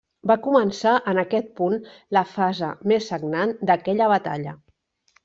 Va 0.29 0.35
començar 0.45 0.93
en 1.11 1.19
aquest 1.23 1.51
punt 1.59 1.75
la 2.17 2.23
fase 2.31 2.71
més 2.93 3.11
sagnant 3.13 3.55
d'aquella 3.71 4.09
batalla. 4.15 4.57